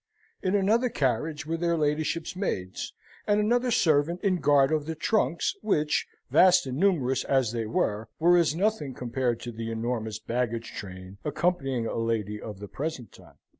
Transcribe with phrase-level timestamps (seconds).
[0.41, 2.91] In another carriage were their ladyships' maids,
[3.27, 8.09] and another servant in guard of the trunks, which, vast and numerous as they were,
[8.17, 13.11] were as nothing compared to the enormous baggage train accompanying a lady of the present
[13.11, 13.37] time.